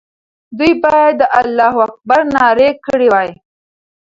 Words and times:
دوی 0.57 0.73
باید 0.83 1.13
د 1.19 1.23
الله 1.39 1.73
اکبر 1.85 2.21
ناره 2.35 2.69
کړې 2.85 3.07
وای. 3.13 3.29